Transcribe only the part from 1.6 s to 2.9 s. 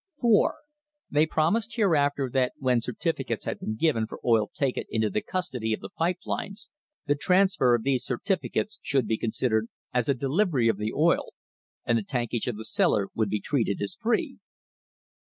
hereafter that when